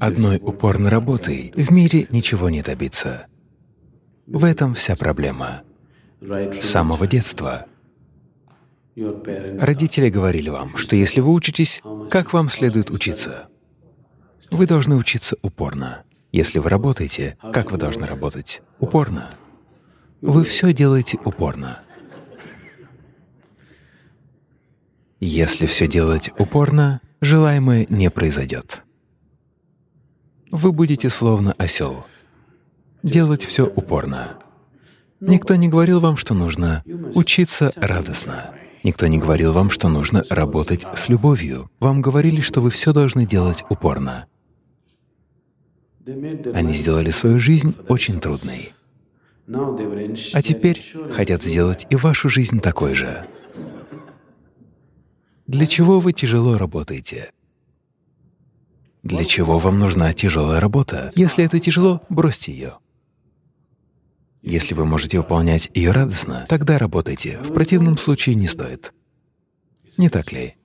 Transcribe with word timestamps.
Одной 0.00 0.38
упорной 0.42 0.90
работой 0.90 1.52
в 1.56 1.70
мире 1.70 2.06
ничего 2.10 2.50
не 2.50 2.62
добиться. 2.62 3.26
В 4.26 4.44
этом 4.44 4.74
вся 4.74 4.96
проблема. 4.96 5.62
С 6.20 6.64
самого 6.64 7.06
детства 7.06 7.66
родители 8.96 10.08
говорили 10.08 10.48
вам, 10.48 10.76
что 10.76 10.96
если 10.96 11.20
вы 11.20 11.32
учитесь, 11.32 11.82
как 12.10 12.32
вам 12.32 12.48
следует 12.48 12.90
учиться? 12.90 13.48
Вы 14.50 14.66
должны 14.66 14.96
учиться 14.96 15.36
упорно. 15.42 16.04
Если 16.32 16.58
вы 16.58 16.70
работаете, 16.70 17.36
как 17.52 17.70
вы 17.70 17.78
должны 17.78 18.06
работать? 18.06 18.62
Упорно. 18.78 19.34
Вы 20.20 20.44
все 20.44 20.72
делаете 20.72 21.18
упорно. 21.24 21.80
Если 25.20 25.66
все 25.66 25.86
делать 25.86 26.30
упорно, 26.38 27.00
желаемое 27.20 27.86
не 27.88 28.10
произойдет. 28.10 28.82
Вы 30.54 30.70
будете 30.70 31.10
словно 31.10 31.52
осел. 31.58 32.06
Делать 33.02 33.42
все 33.42 33.66
упорно. 33.66 34.38
Никто 35.18 35.56
не 35.56 35.68
говорил 35.68 35.98
вам, 35.98 36.16
что 36.16 36.32
нужно 36.32 36.84
учиться 37.16 37.72
радостно. 37.74 38.54
Никто 38.84 39.08
не 39.08 39.18
говорил 39.18 39.52
вам, 39.52 39.68
что 39.68 39.88
нужно 39.88 40.22
работать 40.30 40.86
с 40.96 41.08
любовью. 41.08 41.68
Вам 41.80 42.00
говорили, 42.00 42.40
что 42.40 42.60
вы 42.60 42.70
все 42.70 42.92
должны 42.92 43.26
делать 43.26 43.64
упорно. 43.68 44.26
Они 46.06 46.72
сделали 46.74 47.10
свою 47.10 47.40
жизнь 47.40 47.74
очень 47.88 48.20
трудной. 48.20 48.72
А 49.48 50.40
теперь 50.40 50.84
хотят 51.10 51.42
сделать 51.42 51.84
и 51.90 51.96
вашу 51.96 52.28
жизнь 52.28 52.60
такой 52.60 52.94
же. 52.94 53.26
Для 55.48 55.66
чего 55.66 55.98
вы 55.98 56.12
тяжело 56.12 56.58
работаете? 56.58 57.32
Для 59.04 59.24
чего 59.26 59.58
вам 59.58 59.78
нужна 59.78 60.14
тяжелая 60.14 60.60
работа? 60.60 61.12
Если 61.14 61.44
это 61.44 61.60
тяжело, 61.60 62.00
бросьте 62.08 62.52
ее. 62.52 62.78
Если 64.40 64.72
вы 64.72 64.86
можете 64.86 65.18
выполнять 65.18 65.70
ее 65.74 65.92
радостно, 65.92 66.46
тогда 66.48 66.78
работайте. 66.78 67.38
В 67.42 67.52
противном 67.52 67.98
случае 67.98 68.34
не 68.34 68.48
стоит. 68.48 68.94
Не 69.98 70.08
так 70.08 70.32
ли? 70.32 70.56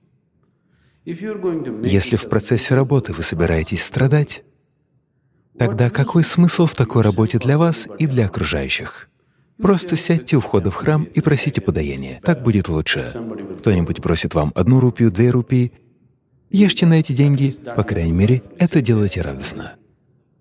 Если 1.04 2.16
в 2.16 2.30
процессе 2.30 2.74
работы 2.74 3.12
вы 3.12 3.22
собираетесь 3.22 3.84
страдать, 3.84 4.42
тогда 5.58 5.90
какой 5.90 6.24
смысл 6.24 6.64
в 6.64 6.74
такой 6.74 7.02
работе 7.02 7.38
для 7.38 7.58
вас 7.58 7.86
и 7.98 8.06
для 8.06 8.26
окружающих? 8.26 9.10
Просто 9.58 9.96
сядьте 9.96 10.38
у 10.38 10.40
входа 10.40 10.70
в 10.70 10.76
храм 10.76 11.04
и 11.04 11.20
просите 11.20 11.60
подаяния. 11.60 12.20
Так 12.22 12.42
будет 12.42 12.68
лучше. 12.68 13.12
Кто-нибудь 13.58 14.00
просит 14.00 14.34
вам 14.34 14.50
одну 14.54 14.80
рупию, 14.80 15.10
две 15.10 15.28
рупии. 15.30 15.72
Ешьте 16.50 16.84
на 16.84 16.98
эти 16.98 17.12
деньги, 17.12 17.54
по 17.76 17.84
крайней 17.84 18.12
мере, 18.12 18.42
это 18.58 18.82
делайте 18.82 19.22
радостно. 19.22 19.74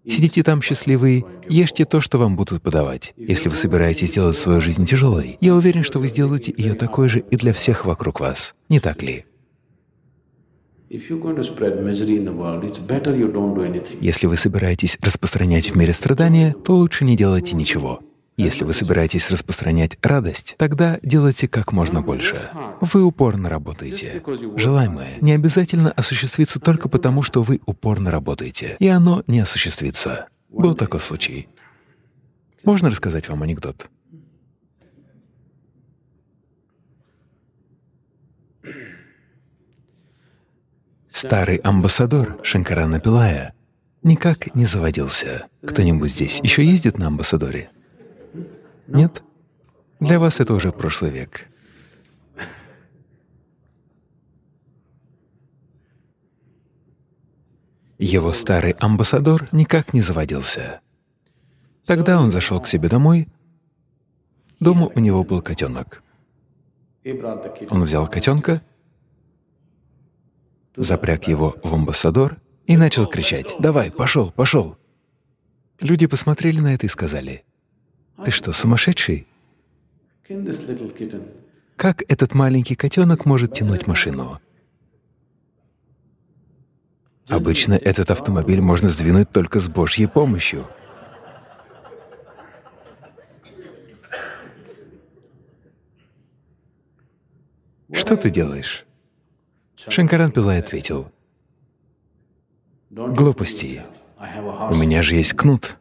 Сидите 0.07 0.41
там 0.41 0.61
счастливые, 0.61 1.23
ешьте 1.47 1.85
то, 1.85 2.01
что 2.01 2.17
вам 2.17 2.35
будут 2.35 2.63
подавать. 2.63 3.13
Если 3.15 3.47
вы 3.47 3.55
собираетесь 3.55 4.09
сделать 4.09 4.37
свою 4.37 4.59
жизнь 4.59 4.87
тяжелой, 4.87 5.37
я 5.39 5.53
уверен, 5.53 5.83
что 5.83 5.99
вы 5.99 6.07
сделаете 6.07 6.51
ее 6.57 6.73
такой 6.73 7.09
же 7.09 7.19
и 7.19 7.35
для 7.35 7.53
всех 7.53 7.85
вокруг 7.85 8.19
вас. 8.19 8.55
Не 8.69 8.79
так 8.79 9.03
ли? 9.03 9.25
Если 14.01 14.25
вы 14.25 14.37
собираетесь 14.37 14.97
распространять 15.01 15.69
в 15.69 15.75
мире 15.75 15.93
страдания, 15.93 16.55
то 16.65 16.75
лучше 16.75 17.05
не 17.05 17.15
делайте 17.15 17.55
ничего. 17.55 17.99
Если 18.39 18.63
вы 18.63 18.73
собираетесь 18.73 19.29
распространять 19.29 19.97
радость, 20.01 20.55
тогда 20.57 20.97
делайте 21.03 21.49
как 21.49 21.73
можно 21.73 22.01
больше. 22.01 22.49
Вы 22.79 23.03
упорно 23.03 23.49
работаете. 23.49 24.23
Желаемое 24.55 25.17
не 25.19 25.33
обязательно 25.33 25.91
осуществится 25.91 26.57
только 26.57 26.87
потому, 26.87 27.21
что 27.21 27.43
вы 27.43 27.59
упорно 27.65 28.11
работаете, 28.11 28.77
и 28.79 28.87
оно 28.87 29.23
не 29.27 29.41
осуществится. 29.41 30.29
Был 30.47 30.73
такой 30.73 31.01
случай. 31.01 31.49
Можно 32.63 32.89
рассказать 32.89 33.27
вам 33.27 33.43
анекдот? 33.43 33.89
Старый 41.11 41.57
амбассадор 41.57 42.39
Шанкарана 42.41 43.01
Пилая 43.01 43.53
никак 44.01 44.55
не 44.55 44.63
заводился. 44.63 45.47
Кто-нибудь 45.61 46.13
здесь 46.13 46.39
еще 46.41 46.63
ездит 46.63 46.97
на 46.97 47.07
амбассадоре? 47.07 47.69
Нет? 48.91 49.23
Для 49.99 50.19
вас 50.19 50.39
это 50.39 50.53
уже 50.53 50.71
прошлый 50.71 51.11
век. 51.11 51.47
Его 57.97 58.31
старый 58.31 58.71
амбассадор 58.71 59.49
никак 59.51 59.93
не 59.93 60.01
заводился. 60.01 60.79
Тогда 61.85 62.19
он 62.19 62.31
зашел 62.31 62.61
к 62.61 62.67
себе 62.67 62.87
домой. 62.87 63.27
Дома 64.59 64.89
у 64.95 64.99
него 64.99 65.23
был 65.23 65.41
котенок. 65.41 66.01
Он 67.69 67.83
взял 67.83 68.07
котенка, 68.07 68.61
запряг 70.75 71.27
его 71.27 71.55
в 71.63 71.73
амбассадор 71.73 72.37
и 72.65 72.77
начал 72.77 73.05
кричать 73.05 73.53
«Давай, 73.59 73.91
пошел, 73.91 74.31
пошел!». 74.31 74.77
Люди 75.81 76.07
посмотрели 76.07 76.59
на 76.59 76.73
это 76.73 76.85
и 76.85 76.89
сказали 76.89 77.43
ты 78.23 78.31
что, 78.31 78.53
сумасшедший? 78.53 79.27
Как 81.75 82.03
этот 82.07 82.33
маленький 82.33 82.75
котенок 82.75 83.25
может 83.25 83.53
тянуть 83.53 83.87
машину? 83.87 84.39
Обычно 87.29 87.73
этот 87.73 88.11
автомобиль 88.11 88.59
можно 88.59 88.89
сдвинуть 88.89 89.29
только 89.31 89.59
с 89.59 89.69
Божьей 89.69 90.07
помощью. 90.07 90.65
Что 97.91 98.17
ты 98.17 98.29
делаешь? 98.29 98.85
Шанкаран 99.75 100.31
Пилай 100.31 100.59
ответил. 100.59 101.11
Глупости. 102.89 103.83
У 104.17 104.75
меня 104.75 105.01
же 105.01 105.15
есть 105.15 105.33
кнут. 105.33 105.77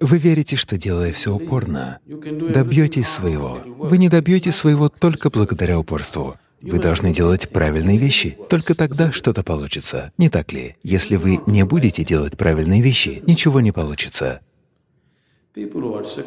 Вы 0.00 0.18
верите, 0.18 0.56
что 0.56 0.76
делая 0.76 1.12
все 1.12 1.34
упорно, 1.34 1.98
добьетесь 2.06 3.08
своего. 3.08 3.60
Вы 3.64 3.96
не 3.98 4.08
добьетесь 4.08 4.56
своего 4.56 4.88
только 4.88 5.30
благодаря 5.30 5.78
упорству. 5.78 6.36
Вы 6.60 6.78
должны 6.78 7.12
делать 7.12 7.48
правильные 7.48 7.98
вещи, 7.98 8.36
только 8.48 8.74
тогда 8.74 9.10
что-то 9.10 9.42
получится. 9.42 10.12
Не 10.18 10.28
так 10.28 10.52
ли? 10.52 10.76
Если 10.82 11.16
вы 11.16 11.40
не 11.46 11.64
будете 11.64 12.04
делать 12.04 12.36
правильные 12.36 12.82
вещи, 12.82 13.22
ничего 13.26 13.60
не 13.60 13.72
получится. 13.72 14.40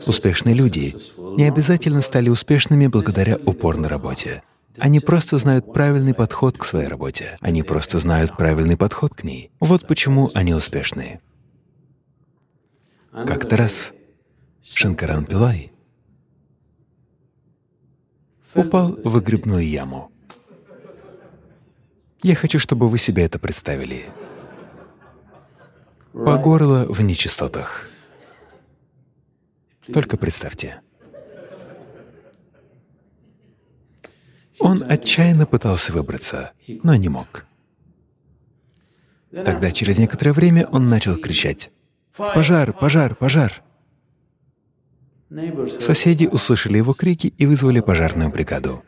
Успешные 0.07 0.55
люди 0.55 0.95
не 1.37 1.47
обязательно 1.47 2.01
стали 2.01 2.29
успешными 2.29 2.87
благодаря 2.87 3.37
упорной 3.45 3.89
работе. 3.89 4.41
Они 4.77 4.99
просто 4.99 5.37
знают 5.37 5.71
правильный 5.71 6.13
подход 6.13 6.57
к 6.57 6.65
своей 6.65 6.87
работе. 6.87 7.37
Они 7.41 7.63
просто 7.63 7.99
знают 7.99 8.35
правильный 8.35 8.75
подход 8.75 9.13
к 9.13 9.23
ней. 9.23 9.51
Вот 9.59 9.87
почему 9.87 10.31
они 10.33 10.53
успешны. 10.53 11.21
Как-то 13.15 13.55
раз 13.55 13.93
Шанкаран 14.61 15.25
Пилай 15.25 15.71
упал 18.53 18.91
в 18.91 19.09
выгребную 19.09 19.65
яму. 19.65 20.11
Я 22.21 22.35
хочу, 22.35 22.59
чтобы 22.59 22.89
вы 22.89 22.97
себе 22.97 23.23
это 23.23 23.39
представили. 23.39 24.03
По 26.11 26.37
горло 26.37 26.85
в 26.89 26.99
нечистотах. 27.01 27.87
Только 29.93 30.17
представьте. 30.17 30.81
Он 34.59 34.83
отчаянно 34.83 35.45
пытался 35.45 35.93
выбраться, 35.93 36.51
но 36.83 36.95
не 36.95 37.07
мог. 37.07 37.45
Тогда 39.31 39.71
через 39.71 39.99
некоторое 39.99 40.33
время 40.33 40.67
он 40.67 40.89
начал 40.89 41.15
кричать 41.15 41.71
Пожар, 42.17 42.73
пожар, 42.73 43.15
пожар. 43.15 43.61
Соседи 45.79 46.25
услышали 46.25 46.77
его 46.77 46.93
крики 46.93 47.33
и 47.37 47.45
вызвали 47.45 47.81
пожарную 47.81 48.29
бригаду. 48.29 48.83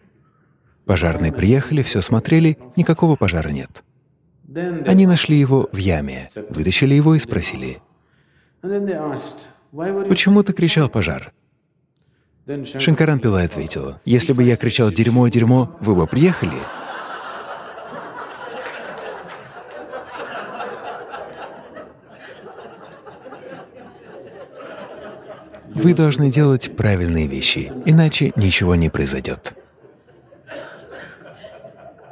Пожарные 0.85 1.33
приехали, 1.33 1.83
все 1.83 2.01
смотрели, 2.01 2.57
никакого 2.77 3.15
пожара 3.15 3.49
нет. 3.49 3.83
Они 4.85 5.05
нашли 5.05 5.37
его 5.37 5.67
в 5.71 5.77
яме, 5.77 6.27
вытащили 6.49 6.93
его 6.95 7.15
и 7.15 7.19
спросили, 7.19 7.81
«Почему 8.61 10.43
ты 10.43 10.53
кричал 10.53 10.89
«пожар»?» 10.89 11.33
Шанкаран 12.79 13.19
Пилай 13.19 13.45
ответил, 13.45 13.99
«Если 14.05 14.31
бы 14.31 14.43
я 14.43 14.55
кричал 14.55 14.89
«дерьмо, 14.89 15.27
дерьмо», 15.27 15.77
вы 15.81 15.95
бы 15.95 16.07
приехали?» 16.07 16.57
Вы 25.77 25.93
должны 25.93 26.31
делать 26.31 26.75
правильные 26.75 27.27
вещи, 27.27 27.71
иначе 27.85 28.31
ничего 28.35 28.73
не 28.73 28.89
произойдет. 28.89 29.53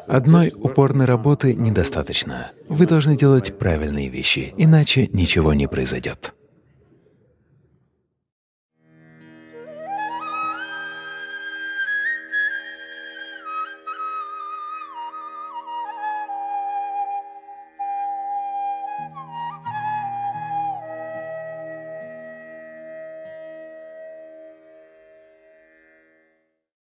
Одной 0.06 0.54
упорной 0.56 1.06
работы 1.06 1.56
недостаточно. 1.56 2.52
Вы 2.70 2.86
должны 2.86 3.18
делать 3.18 3.58
правильные 3.58 4.10
вещи, 4.10 4.54
иначе 4.56 5.08
ничего 5.08 5.56
не 5.56 5.68
произойдет. 5.68 6.36